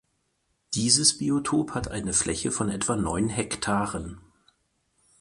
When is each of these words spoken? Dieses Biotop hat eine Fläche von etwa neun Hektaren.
Dieses 0.73 1.19
Biotop 1.19 1.75
hat 1.75 1.89
eine 1.91 2.13
Fläche 2.13 2.51
von 2.51 2.69
etwa 2.69 2.95
neun 2.95 3.29
Hektaren. 3.29 4.19